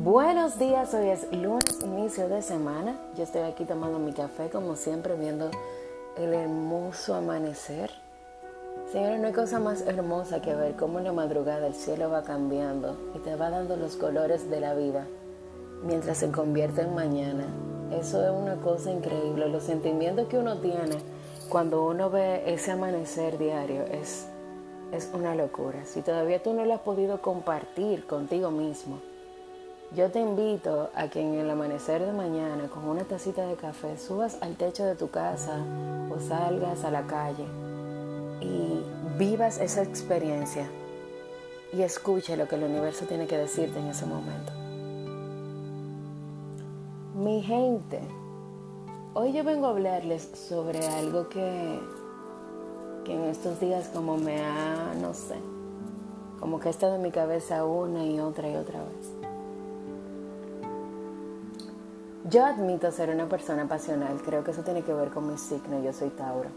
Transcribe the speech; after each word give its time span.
Buenos 0.00 0.60
días, 0.60 0.94
hoy 0.94 1.08
es 1.08 1.26
lunes, 1.32 1.80
inicio 1.82 2.28
de 2.28 2.40
semana. 2.40 2.94
Yo 3.16 3.24
estoy 3.24 3.42
aquí 3.42 3.64
tomando 3.64 3.98
mi 3.98 4.12
café, 4.12 4.48
como 4.48 4.76
siempre, 4.76 5.16
viendo 5.16 5.50
el 6.16 6.34
hermoso 6.34 7.16
amanecer. 7.16 7.90
Señores, 8.92 9.18
no 9.18 9.26
hay 9.26 9.32
cosa 9.32 9.58
más 9.58 9.80
hermosa 9.88 10.40
que 10.40 10.54
ver 10.54 10.76
cómo 10.76 11.00
en 11.00 11.06
la 11.06 11.12
madrugada 11.12 11.66
el 11.66 11.74
cielo 11.74 12.10
va 12.10 12.22
cambiando 12.22 12.96
y 13.16 13.18
te 13.18 13.34
va 13.34 13.50
dando 13.50 13.74
los 13.74 13.96
colores 13.96 14.48
de 14.48 14.60
la 14.60 14.74
vida 14.74 15.04
mientras 15.82 16.18
se 16.18 16.30
convierte 16.30 16.82
en 16.82 16.94
mañana. 16.94 17.46
Eso 17.90 18.22
es 18.22 18.30
una 18.30 18.54
cosa 18.60 18.92
increíble. 18.92 19.48
Los 19.48 19.64
sentimientos 19.64 20.28
que 20.28 20.38
uno 20.38 20.58
tiene 20.58 20.96
cuando 21.48 21.84
uno 21.84 22.08
ve 22.08 22.44
ese 22.46 22.70
amanecer 22.70 23.36
diario 23.36 23.82
es, 23.82 24.28
es 24.92 25.10
una 25.12 25.34
locura. 25.34 25.84
Si 25.86 26.02
todavía 26.02 26.40
tú 26.40 26.54
no 26.54 26.64
lo 26.64 26.72
has 26.72 26.82
podido 26.82 27.20
compartir 27.20 28.06
contigo 28.06 28.52
mismo, 28.52 29.00
yo 29.94 30.10
te 30.10 30.20
invito 30.20 30.90
a 30.94 31.08
que 31.08 31.20
en 31.20 31.34
el 31.34 31.48
amanecer 31.48 32.04
de 32.04 32.12
mañana, 32.12 32.68
con 32.68 32.86
una 32.86 33.04
tacita 33.04 33.46
de 33.46 33.56
café, 33.56 33.96
subas 33.96 34.36
al 34.42 34.56
techo 34.56 34.84
de 34.84 34.94
tu 34.94 35.10
casa 35.10 35.64
o 36.10 36.20
salgas 36.20 36.84
a 36.84 36.90
la 36.90 37.06
calle 37.06 37.46
y 38.40 38.82
vivas 39.18 39.58
esa 39.58 39.82
experiencia 39.82 40.68
y 41.72 41.82
escuche 41.82 42.36
lo 42.36 42.46
que 42.48 42.56
el 42.56 42.64
universo 42.64 43.06
tiene 43.06 43.26
que 43.26 43.38
decirte 43.38 43.78
en 43.78 43.86
ese 43.86 44.04
momento. 44.04 44.52
Mi 47.14 47.42
gente, 47.42 48.00
hoy 49.14 49.32
yo 49.32 49.42
vengo 49.42 49.66
a 49.66 49.70
hablarles 49.70 50.30
sobre 50.34 50.86
algo 50.86 51.30
que, 51.30 51.80
que 53.04 53.14
en 53.14 53.24
estos 53.24 53.58
días 53.58 53.88
como 53.88 54.18
me 54.18 54.44
ha, 54.44 54.92
no 55.00 55.14
sé, 55.14 55.36
como 56.40 56.60
que 56.60 56.68
ha 56.68 56.70
estado 56.70 56.96
en 56.96 57.02
mi 57.02 57.10
cabeza 57.10 57.64
una 57.64 58.04
y 58.04 58.20
otra 58.20 58.48
y 58.50 58.54
otra 58.54 58.80
vez. 58.80 59.17
Yo 62.28 62.44
admito 62.44 62.90
ser 62.90 63.08
una 63.08 63.26
persona 63.26 63.66
pasional, 63.66 64.20
creo 64.22 64.44
que 64.44 64.50
eso 64.50 64.62
tiene 64.62 64.82
que 64.82 64.92
ver 64.92 65.08
con 65.08 65.26
mi 65.26 65.38
signo, 65.38 65.82
yo 65.82 65.94
soy 65.94 66.10
Tauro. 66.10 66.50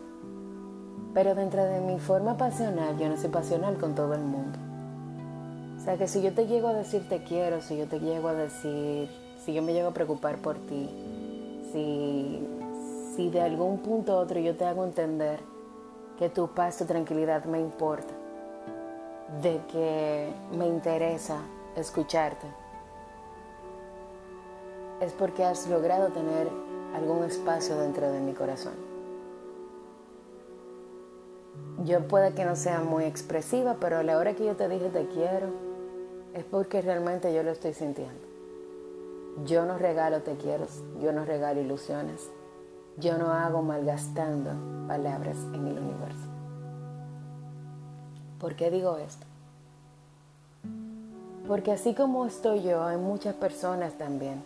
Pero 1.14 1.34
dentro 1.34 1.64
de 1.64 1.80
mi 1.80 1.98
forma 1.98 2.36
pasional, 2.36 2.98
yo 2.98 3.08
no 3.08 3.16
soy 3.16 3.30
pasional 3.30 3.78
con 3.78 3.96
todo 3.96 4.14
el 4.14 4.20
mundo. 4.20 4.60
O 5.78 5.80
sea 5.80 5.98
que 5.98 6.10
si 6.10 6.22
yo 6.22 6.34
te 6.34 6.46
llego 6.46 6.68
a 6.68 6.74
decir 6.74 7.08
te 7.08 7.24
quiero, 7.24 7.62
si 7.62 7.78
yo 7.78 7.88
te 7.88 8.02
llego 8.02 8.28
a 8.28 8.34
decir, 8.34 9.10
si 9.46 9.54
yo 9.54 9.62
me 9.62 9.72
llego 9.72 9.90
a 9.90 9.94
preocupar 9.94 10.40
por 10.40 10.58
ti, 10.58 10.90
si, 11.72 12.46
si 13.16 13.30
de 13.30 13.42
algún 13.42 13.78
punto 13.78 14.14
u 14.14 14.16
otro 14.18 14.42
yo 14.42 14.58
te 14.58 14.66
hago 14.66 14.84
entender 14.84 15.40
que 16.18 16.28
tu 16.28 16.50
paz, 16.50 16.80
tu 16.80 16.86
tranquilidad 16.86 17.46
me 17.46 17.62
importa, 17.62 18.14
de 19.42 19.62
que 19.72 20.34
me 20.58 20.68
interesa 20.68 21.38
escucharte, 21.78 22.48
es 25.02 25.14
porque 25.14 25.44
has 25.44 25.68
logrado 25.68 26.10
tener 26.10 26.48
algún 26.96 27.24
espacio 27.24 27.76
dentro 27.78 28.12
de 28.12 28.20
mi 28.20 28.34
corazón. 28.34 28.74
Yo 31.84 32.08
puede 32.08 32.34
que 32.34 32.46
no 32.46 32.56
sea 32.56 32.82
muy 32.82 33.06
expresiva, 33.06 33.78
pero 33.80 33.98
a 33.98 34.04
la 34.04 34.18
hora 34.18 34.36
que 34.36 34.46
yo 34.46 34.56
te 34.56 34.70
dije 34.70 34.90
te 34.90 35.08
quiero, 35.08 35.48
es 36.34 36.46
porque 36.46 36.82
realmente 36.82 37.34
yo 37.34 37.42
lo 37.42 37.50
estoy 37.50 37.74
sintiendo. 37.74 38.22
Yo 39.46 39.66
no 39.66 39.80
regalo 39.80 40.22
te 40.22 40.36
quiero, 40.36 40.68
yo 41.02 41.12
no 41.12 41.26
regalo 41.26 41.60
ilusiones, 41.60 42.30
yo 42.98 43.18
no 43.18 43.32
hago 43.32 43.64
malgastando 43.64 44.52
palabras 44.88 45.38
en 45.54 45.68
el 45.68 45.80
universo. 45.80 46.28
¿Por 48.40 48.56
qué 48.56 48.70
digo 48.70 48.98
esto? 48.98 49.26
Porque 51.48 51.72
así 51.72 51.96
como 51.96 52.26
estoy 52.28 52.62
yo, 52.62 52.84
hay 52.84 52.98
muchas 52.98 53.34
personas 53.34 53.98
también 53.98 54.44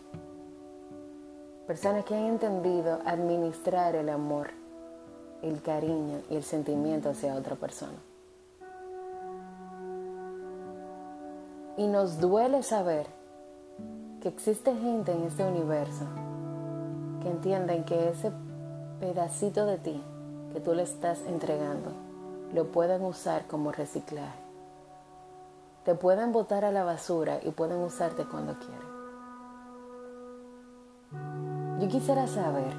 Personas 1.67 2.05
que 2.05 2.13
han 2.13 2.25
entendido 2.25 2.99
administrar 3.05 3.95
el 3.95 4.09
amor, 4.09 4.51
el 5.41 5.63
cariño 5.63 6.21
y 6.29 6.35
el 6.35 6.43
sentimiento 6.43 7.09
hacia 7.09 7.33
otra 7.33 7.55
persona. 7.55 7.97
Y 11.77 11.87
nos 11.87 12.19
duele 12.19 12.61
saber 12.61 13.07
que 14.21 14.29
existe 14.29 14.75
gente 14.75 15.11
en 15.11 15.23
este 15.23 15.43
universo 15.43 16.05
que 17.23 17.29
entienden 17.29 17.83
que 17.83 18.09
ese 18.09 18.31
pedacito 18.99 19.65
de 19.65 19.79
ti 19.79 20.03
que 20.53 20.59
tú 20.59 20.75
le 20.75 20.83
estás 20.83 21.21
entregando 21.27 21.91
lo 22.53 22.71
pueden 22.71 23.03
usar 23.03 23.47
como 23.47 23.71
reciclaje. 23.71 24.39
Te 25.83 25.95
pueden 25.95 26.31
botar 26.31 26.63
a 26.63 26.71
la 26.71 26.83
basura 26.83 27.39
y 27.43 27.49
pueden 27.49 27.79
usarte 27.79 28.23
cuando 28.25 28.57
quieran. 28.59 28.94
Yo 31.79 31.89
quisiera 31.89 32.25
saber 32.25 32.73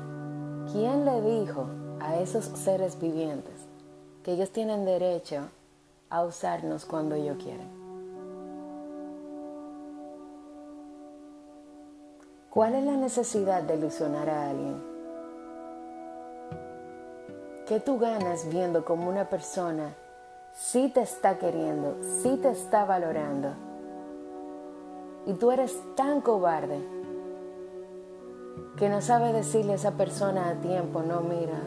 quién 0.73 1.05
le 1.05 1.21
dijo 1.21 1.67
a 2.01 2.17
esos 2.17 2.47
seres 2.47 2.99
vivientes 2.99 3.55
que 4.23 4.33
ellos 4.33 4.51
tienen 4.51 4.87
derecho 4.87 5.49
a 6.09 6.25
usarnos 6.25 6.87
cuando 6.87 7.15
ellos 7.15 7.37
quieren. 7.37 7.69
¿Cuál 12.49 12.75
es 12.75 12.85
la 12.85 12.97
necesidad 12.97 13.63
de 13.65 13.77
ilusionar 13.77 14.31
a 14.31 14.49
alguien? 14.49 14.83
¿Qué 17.67 17.81
tú 17.81 17.99
ganas 17.99 18.49
viendo 18.49 18.87
como 18.87 19.11
una 19.11 19.29
persona 19.29 19.95
sí 20.55 20.89
te 20.89 21.03
está 21.03 21.37
queriendo, 21.37 21.99
sí 22.23 22.39
te 22.41 22.49
está 22.49 22.87
valorando? 22.87 23.51
Y 25.27 25.35
tú 25.35 25.51
eres 25.51 25.79
tan 25.97 26.23
cobarde 26.23 26.96
que 28.77 28.89
no 28.89 29.01
sabe 29.01 29.33
decirle 29.33 29.73
a 29.73 29.77
esa 29.77 29.93
persona 29.93 30.51
a 30.51 30.55
tiempo, 30.55 31.03
no, 31.03 31.21
mira, 31.21 31.59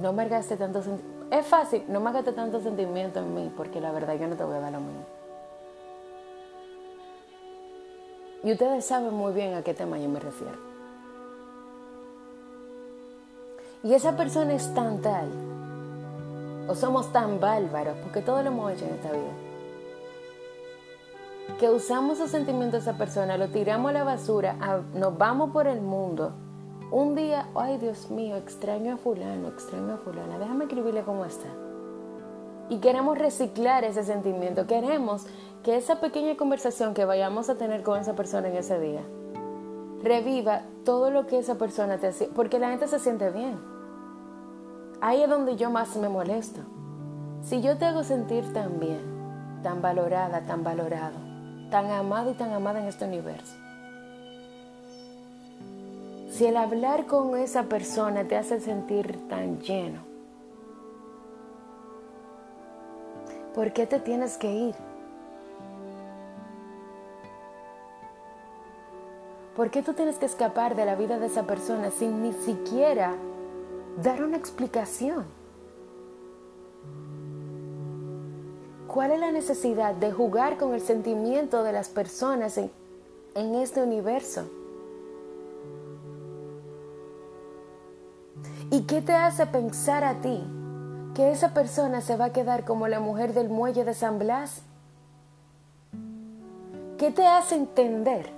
no 0.00 0.12
me 0.12 0.28
gaste 0.28 0.56
tanto 0.56 0.82
Es 1.30 1.46
fácil, 1.46 1.84
no 1.88 2.00
me 2.00 2.12
gaste 2.12 2.32
tanto 2.32 2.60
sentimiento 2.60 3.20
en 3.20 3.34
mí, 3.34 3.52
porque 3.56 3.80
la 3.80 3.92
verdad 3.92 4.14
yo 4.18 4.26
no 4.26 4.36
te 4.36 4.44
voy 4.44 4.56
a 4.56 4.60
dar 4.60 4.72
lo 4.72 4.80
mismo. 4.80 5.04
Y 8.42 8.52
ustedes 8.52 8.86
saben 8.86 9.12
muy 9.12 9.32
bien 9.34 9.54
a 9.54 9.62
qué 9.62 9.74
tema 9.74 9.98
yo 9.98 10.08
me 10.08 10.18
refiero. 10.18 10.58
Y 13.82 13.92
esa 13.92 14.16
persona 14.16 14.54
es 14.54 14.72
tan 14.74 15.00
tal, 15.00 15.28
o 16.68 16.74
somos 16.74 17.12
tan 17.12 17.38
bárbaros, 17.38 17.96
porque 18.02 18.22
todo 18.22 18.42
lo 18.42 18.48
hemos 18.48 18.72
hecho 18.72 18.86
en 18.86 18.94
esta 18.94 19.12
vida 19.12 19.49
que 21.58 21.70
usamos 21.70 22.18
esos 22.18 22.30
sentimientos 22.30 22.84
de 22.84 22.90
esa 22.90 22.98
persona, 22.98 23.36
lo 23.36 23.48
tiramos 23.48 23.90
a 23.90 23.92
la 23.92 24.04
basura, 24.04 24.56
nos 24.94 25.16
vamos 25.16 25.50
por 25.50 25.66
el 25.66 25.80
mundo. 25.80 26.32
Un 26.90 27.14
día, 27.14 27.48
ay 27.54 27.78
Dios 27.78 28.10
mío, 28.10 28.36
extraño 28.36 28.94
a 28.94 28.96
fulano, 28.96 29.48
extraño 29.48 29.94
a 29.94 29.98
fulana, 29.98 30.38
déjame 30.38 30.64
escribirle 30.64 31.02
cómo 31.02 31.24
está. 31.24 31.48
Y 32.68 32.78
queremos 32.78 33.18
reciclar 33.18 33.84
ese 33.84 34.04
sentimiento, 34.04 34.66
queremos 34.66 35.26
que 35.62 35.76
esa 35.76 36.00
pequeña 36.00 36.36
conversación 36.36 36.94
que 36.94 37.04
vayamos 37.04 37.48
a 37.48 37.56
tener 37.56 37.82
con 37.82 37.98
esa 38.00 38.14
persona 38.14 38.48
en 38.48 38.56
ese 38.56 38.78
día 38.80 39.02
reviva 40.02 40.62
todo 40.84 41.10
lo 41.10 41.26
que 41.26 41.38
esa 41.38 41.56
persona 41.56 41.98
te 41.98 42.08
hacía, 42.08 42.28
porque 42.34 42.58
la 42.58 42.70
gente 42.70 42.88
se 42.88 42.98
siente 42.98 43.30
bien. 43.30 43.58
Ahí 45.00 45.22
es 45.22 45.28
donde 45.28 45.56
yo 45.56 45.70
más 45.70 45.96
me 45.96 46.08
molesto. 46.08 46.60
Si 47.42 47.60
yo 47.62 47.78
te 47.78 47.86
hago 47.86 48.04
sentir 48.04 48.52
tan 48.52 48.80
bien, 48.80 49.00
tan 49.62 49.80
valorada, 49.80 50.42
tan 50.42 50.64
valorado, 50.64 51.29
tan 51.70 51.90
amado 51.90 52.30
y 52.32 52.34
tan 52.34 52.52
amada 52.52 52.80
en 52.80 52.86
este 52.86 53.04
universo. 53.04 53.54
Si 56.30 56.46
el 56.46 56.56
hablar 56.56 57.06
con 57.06 57.36
esa 57.36 57.64
persona 57.64 58.24
te 58.24 58.36
hace 58.36 58.60
sentir 58.60 59.28
tan 59.28 59.60
lleno, 59.60 60.00
¿por 63.54 63.72
qué 63.72 63.86
te 63.86 64.00
tienes 64.00 64.36
que 64.36 64.52
ir? 64.52 64.74
¿Por 69.56 69.70
qué 69.70 69.82
tú 69.82 69.92
tienes 69.92 70.16
que 70.16 70.26
escapar 70.26 70.74
de 70.74 70.86
la 70.86 70.94
vida 70.94 71.18
de 71.18 71.26
esa 71.26 71.42
persona 71.42 71.90
sin 71.90 72.22
ni 72.22 72.32
siquiera 72.32 73.14
dar 74.02 74.22
una 74.22 74.36
explicación? 74.36 75.39
¿Cuál 78.92 79.12
es 79.12 79.20
la 79.20 79.30
necesidad 79.30 79.94
de 79.94 80.10
jugar 80.10 80.56
con 80.56 80.74
el 80.74 80.80
sentimiento 80.80 81.62
de 81.62 81.70
las 81.70 81.88
personas 81.88 82.58
en, 82.58 83.54
este 83.54 83.84
universo? 83.84 84.50
¿Y 88.72 88.82
qué 88.82 89.00
te 89.00 89.12
hace 89.12 89.46
pensar 89.46 90.02
a 90.02 90.20
ti 90.20 90.42
que 91.14 91.30
esa 91.30 91.54
persona 91.54 92.00
se 92.00 92.16
va 92.16 92.26
a 92.26 92.32
quedar 92.32 92.64
como 92.64 92.88
la 92.88 92.98
mujer 92.98 93.32
del 93.32 93.48
muelle 93.48 93.84
de 93.84 93.94
San 93.94 94.18
Blas? 94.18 94.62
¿Qué 96.98 97.12
te 97.12 97.28
hace 97.28 97.54
entender 97.54 98.28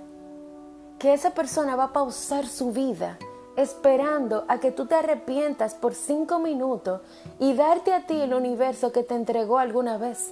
que 0.99 1.15
esa 1.15 1.31
persona 1.31 1.75
va 1.75 1.85
a 1.85 1.93
pausar 1.93 2.45
su 2.45 2.71
vida 2.71 3.17
esperando 3.55 4.45
a 4.47 4.59
que 4.59 4.71
tú 4.71 4.85
te 4.85 4.93
arrepientas 4.93 5.73
por 5.73 5.95
cinco 5.95 6.37
minutos 6.37 7.01
y 7.39 7.55
darte 7.55 7.91
a 7.91 8.05
ti 8.05 8.21
el 8.21 8.35
universo 8.35 8.91
que 8.91 9.01
te 9.01 9.15
entregó 9.15 9.57
alguna 9.57 9.97
vez? 9.97 10.31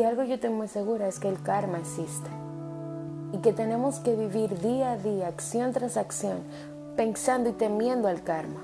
Si 0.00 0.04
algo 0.06 0.22
yo 0.22 0.36
estoy 0.36 0.48
muy 0.48 0.66
segura 0.66 1.08
es 1.08 1.20
que 1.20 1.28
el 1.28 1.42
karma 1.42 1.78
existe 1.78 2.30
y 3.34 3.38
que 3.42 3.52
tenemos 3.52 3.98
que 3.98 4.16
vivir 4.16 4.58
día 4.58 4.92
a 4.92 4.96
día, 4.96 5.28
acción 5.28 5.74
tras 5.74 5.98
acción, 5.98 6.38
pensando 6.96 7.50
y 7.50 7.52
temiendo 7.52 8.08
al 8.08 8.22
karma. 8.22 8.62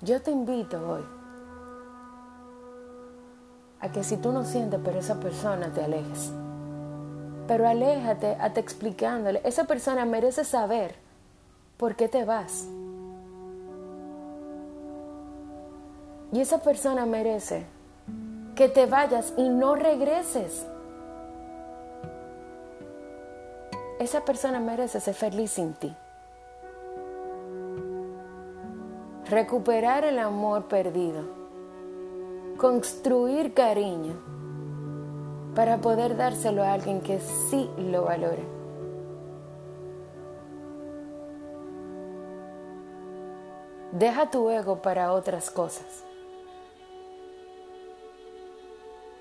Yo 0.00 0.20
te 0.20 0.32
invito 0.32 0.78
hoy 0.78 1.04
a 3.78 3.92
que 3.92 4.02
si 4.02 4.16
tú 4.16 4.32
no 4.32 4.42
sientes 4.42 4.80
por 4.80 4.96
esa 4.96 5.20
persona 5.20 5.72
te 5.72 5.84
alejes. 5.84 6.32
Pero 7.46 7.68
aléjate 7.68 8.34
hasta 8.34 8.58
explicándole, 8.58 9.40
esa 9.44 9.62
persona 9.62 10.04
merece 10.04 10.42
saber 10.42 10.96
por 11.76 11.94
qué 11.94 12.08
te 12.08 12.24
vas. 12.24 12.66
Y 16.32 16.40
esa 16.40 16.58
persona 16.58 17.06
merece 17.06 17.64
que 18.54 18.68
te 18.68 18.86
vayas 18.86 19.32
y 19.36 19.48
no 19.48 19.74
regreses. 19.74 20.66
Esa 23.98 24.24
persona 24.24 24.60
merece 24.60 25.00
ser 25.00 25.14
feliz 25.14 25.52
sin 25.52 25.74
ti. 25.74 25.94
Recuperar 29.30 30.04
el 30.04 30.18
amor 30.18 30.68
perdido. 30.68 31.22
Construir 32.56 33.54
cariño 33.54 34.14
para 35.54 35.78
poder 35.78 36.16
dárselo 36.16 36.62
a 36.62 36.72
alguien 36.72 37.00
que 37.00 37.20
sí 37.20 37.70
lo 37.78 38.04
valore. 38.04 38.44
Deja 43.92 44.30
tu 44.30 44.50
ego 44.50 44.82
para 44.82 45.12
otras 45.12 45.50
cosas. 45.50 46.07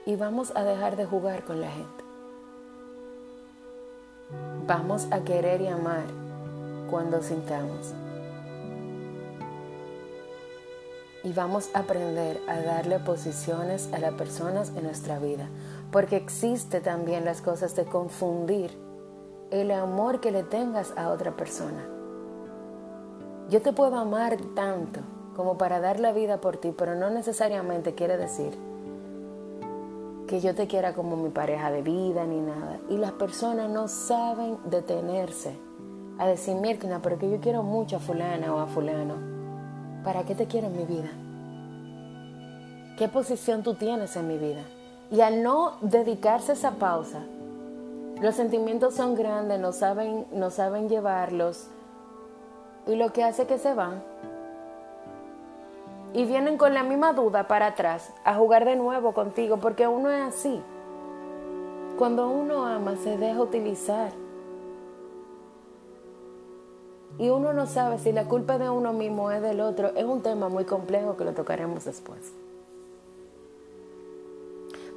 Y 0.08 0.16
vamos 0.16 0.54
a 0.56 0.64
dejar 0.64 0.96
de 0.96 1.06
jugar 1.06 1.44
con 1.44 1.60
la 1.60 1.70
gente. 1.70 2.06
Vamos 4.66 5.06
a 5.12 5.20
querer 5.20 5.60
y 5.60 5.68
amar 5.68 6.06
cuando 6.90 7.22
sintamos. 7.22 7.94
Y 11.26 11.34
vamos 11.34 11.70
a 11.74 11.80
aprender 11.80 12.40
a 12.48 12.62
darle 12.62 13.00
posiciones 13.00 13.90
a 13.92 14.00
las 14.00 14.14
personas 14.14 14.72
en 14.78 14.84
nuestra 14.84 15.20
vida. 15.20 15.50
Porque 15.92 16.16
existe 16.16 16.80
también 16.80 17.26
las 17.26 17.42
cosas 17.42 17.76
de 17.76 17.84
confundir 17.84 18.72
el 19.52 19.72
amor 19.72 20.22
que 20.22 20.32
le 20.32 20.44
tengas 20.44 20.94
a 20.96 21.10
otra 21.10 21.36
persona. 21.36 21.86
Yo 23.50 23.62
te 23.62 23.74
puedo 23.74 23.98
amar 23.98 24.38
tanto 24.56 25.02
como 25.36 25.58
para 25.58 25.82
dar 25.82 26.00
la 26.00 26.14
vida 26.14 26.40
por 26.40 26.56
ti, 26.56 26.74
pero 26.78 26.96
no 26.96 27.10
necesariamente 27.10 27.94
quiere 27.94 28.16
decir 28.16 28.67
que 30.28 30.42
yo 30.42 30.54
te 30.54 30.68
quiera 30.68 30.94
como 30.94 31.16
mi 31.16 31.30
pareja 31.30 31.72
de 31.72 31.82
vida 31.82 32.26
ni 32.26 32.40
nada. 32.40 32.80
Y 32.90 32.98
las 32.98 33.14
personas 33.14 33.70
no 33.70 33.88
saben 33.88 34.58
detenerse 34.66 35.58
a 36.20 36.28
decir, 36.28 36.56
Mirkina, 36.56 37.02
pero 37.02 37.18
que 37.18 37.30
yo 37.30 37.40
quiero 37.40 37.64
mucho 37.64 37.96
a 37.98 38.00
fulana 38.00 38.54
o 38.54 38.60
a 38.60 38.68
fulano. 38.68 39.16
¿Para 40.04 40.24
qué 40.24 40.36
te 40.36 40.46
quiero 40.46 40.68
en 40.68 40.78
mi 40.78 40.86
vida? 40.86 41.10
¿Qué 42.98 43.08
posición 43.08 43.64
tú 43.64 43.76
tienes 43.76 44.16
en 44.16 44.28
mi 44.28 44.38
vida? 44.38 44.62
Y 45.12 45.22
al 45.22 45.44
no 45.44 45.78
dedicarse 45.82 46.54
esa 46.54 46.72
pausa, 46.72 47.24
los 48.22 48.36
sentimientos 48.36 48.96
son 48.96 49.16
grandes, 49.16 49.60
no 49.60 49.72
saben, 49.72 50.26
no 50.32 50.50
saben 50.50 50.90
llevarlos. 50.90 51.68
Y 52.88 52.96
lo 52.96 53.14
que 53.14 53.24
hace 53.24 53.46
que 53.46 53.58
se 53.58 53.74
van 53.74 54.02
y 56.14 56.26
vienen 56.26 56.58
con 56.58 56.74
la 56.74 56.84
misma 56.84 57.14
duda 57.14 57.48
para 57.48 57.68
atrás 57.68 58.14
a 58.24 58.36
jugar 58.36 58.66
de 58.66 58.76
nuevo 58.76 59.14
contigo, 59.14 59.58
porque 59.58 59.88
uno 59.88 60.10
es 60.10 60.22
así. 60.22 60.62
Cuando 61.98 62.30
uno 62.30 62.66
ama 62.66 62.96
se 62.96 63.18
deja 63.18 63.42
utilizar. 63.42 64.12
Y 67.20 67.30
uno 67.30 67.52
no 67.54 67.66
sabe 67.66 67.98
si 67.98 68.12
la 68.12 68.26
culpa 68.26 68.60
de 68.60 68.70
uno 68.70 68.94
mismo 68.94 69.32
es 69.32 69.42
del 69.42 69.60
otro. 69.60 69.90
Es 69.96 70.06
un 70.06 70.22
tema 70.22 70.50
muy 70.50 70.66
complejo 70.66 71.18
que 71.18 71.26
lo 71.26 71.34
tocaremos 71.34 71.86
después. 71.86 72.32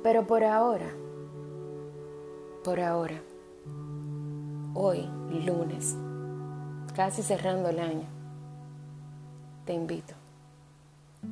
Pero 0.03 0.27
por 0.27 0.45
ahora, 0.45 0.91
por 2.63 2.81
ahora, 2.81 3.21
hoy, 4.75 5.09
lunes, 5.45 5.97
casi 6.95 7.23
cerrando 7.23 7.71
el 7.71 7.81
año, 7.81 8.07
te 9.65 9.73
invito 9.73 10.20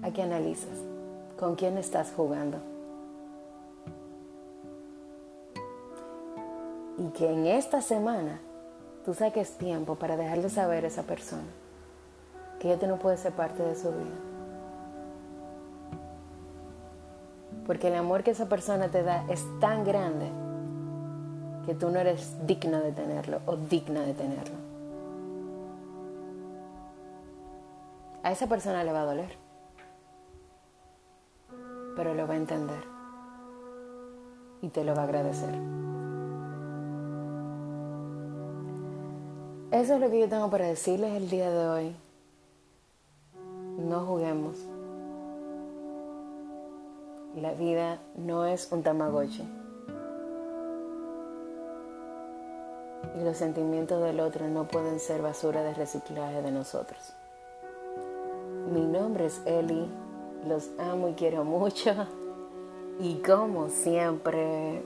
a 0.02 0.11
que 0.11 0.23
analizas 0.23 0.79
con 1.38 1.55
quién 1.55 1.79
estás 1.79 2.12
jugando. 2.14 2.58
Y 6.99 7.08
que 7.11 7.32
en 7.32 7.46
esta 7.46 7.81
semana 7.81 8.40
tú 9.05 9.14
saques 9.14 9.56
tiempo 9.56 9.94
para 9.94 10.17
dejarle 10.17 10.50
saber 10.50 10.85
a 10.85 10.88
esa 10.88 11.05
persona 11.05 11.46
que 12.58 12.69
ya 12.69 12.76
tú 12.76 12.87
no 12.87 12.99
puedes 12.99 13.20
ser 13.20 13.32
parte 13.32 13.62
de 13.62 13.76
su 13.76 13.88
vida. 13.88 14.19
Porque 17.67 17.88
el 17.88 17.94
amor 17.94 18.25
que 18.25 18.32
esa 18.32 18.49
persona 18.49 18.88
te 18.90 19.02
da 19.02 19.25
es 19.29 19.44
tan 19.61 19.85
grande 19.85 20.26
que 21.67 21.75
tú 21.75 21.90
no 21.90 22.00
eres 22.00 22.35
digna 22.46 22.81
de 22.81 22.93
tenerlo 22.93 23.40
o 23.46 23.56
digna 23.56 24.00
de 24.00 24.14
tenerlo. 24.14 24.56
A 28.25 28.32
esa 28.32 28.49
persona 28.49 28.82
le 28.82 28.93
va 28.93 29.02
a 29.02 29.05
doler 29.05 29.48
pero 31.99 32.15
lo 32.15 32.29
va 32.29 32.35
a 32.35 32.37
entender 32.37 32.85
y 34.62 34.69
te 34.69 34.85
lo 34.85 34.95
va 34.95 35.00
a 35.00 35.05
agradecer. 35.05 35.53
Eso 39.73 39.95
es 39.95 40.00
lo 40.00 40.09
que 40.09 40.21
yo 40.21 40.29
tengo 40.29 40.49
para 40.49 40.67
decirles 40.67 41.17
el 41.17 41.29
día 41.29 41.50
de 41.50 41.67
hoy. 41.67 41.97
No 43.79 44.06
juguemos. 44.06 44.59
La 47.35 47.53
vida 47.55 47.99
no 48.15 48.47
es 48.47 48.71
un 48.71 48.85
tamagotchi. 48.85 49.43
Y 53.21 53.25
los 53.25 53.37
sentimientos 53.37 54.00
del 54.05 54.21
otro 54.21 54.47
no 54.47 54.69
pueden 54.69 55.00
ser 55.00 55.21
basura 55.21 55.64
de 55.64 55.75
reciclaje 55.75 56.43
de 56.43 56.52
nosotros. 56.52 57.12
Mi 58.73 58.87
nombre 58.87 59.26
es 59.26 59.43
Eli 59.47 59.90
los 60.47 60.71
amo 60.78 61.09
y 61.09 61.12
quiero 61.14 61.45
mucho. 61.45 61.95
Y 63.00 63.16
como 63.16 63.68
siempre. 63.68 64.83